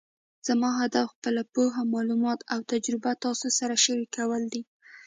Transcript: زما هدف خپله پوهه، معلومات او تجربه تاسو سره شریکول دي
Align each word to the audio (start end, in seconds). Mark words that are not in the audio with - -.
زما 0.47 0.69
هدف 0.81 1.05
خپله 1.15 1.41
پوهه، 1.53 1.81
معلومات 1.93 2.39
او 2.53 2.59
تجربه 2.71 3.11
تاسو 3.23 3.47
سره 3.57 3.75
شریکول 3.83 4.41
دي 4.53 4.61